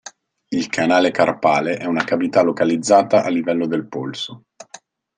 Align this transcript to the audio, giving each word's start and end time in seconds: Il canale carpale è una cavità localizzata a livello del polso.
Il 0.47 0.65
canale 0.67 1.11
carpale 1.11 1.75
è 1.77 1.85
una 1.85 2.03
cavità 2.03 2.41
localizzata 2.41 3.23
a 3.23 3.29
livello 3.29 3.67
del 3.67 3.87
polso. 3.87 4.45